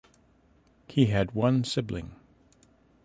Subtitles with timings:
[0.87, 2.15] He had one sibling.